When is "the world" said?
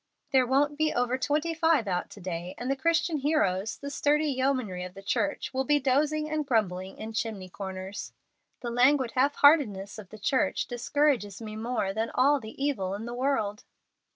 13.05-13.63